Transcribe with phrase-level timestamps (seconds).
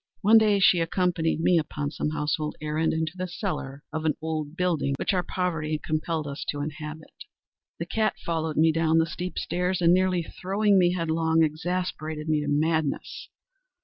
[0.21, 4.55] One day she accompanied me, upon some household errand, into the cellar of the old
[4.55, 7.13] building which our poverty compelled us to inhabit.
[7.77, 12.41] The cat followed me down the steep stairs, and, nearly throwing me headlong, exasperated me
[12.41, 13.29] to madness.